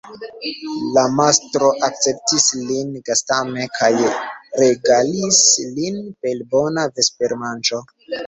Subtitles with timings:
[0.93, 3.91] La mastro akceptis lin gastame kaj
[4.63, 5.41] regalis
[5.77, 7.85] lin per bona vespermanĝo.